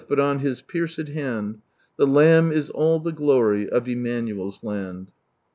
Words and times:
But 0.07 0.17
on 0.19 0.39
His 0.39 0.63
f>ieicM 0.63 1.09
hand. 1.09 1.61
The 1.95 2.07
Lamb 2.07 2.51
is 2.51 2.71
all 2.71 2.99
ihe 3.07 3.13
glMy 3.13 3.67
Of 3.67 3.83
EmDianucl's 3.85 4.63
land." 4.63 5.11